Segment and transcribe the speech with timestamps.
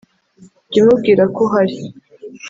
[0.69, 1.77] jya umubwira ko uhari,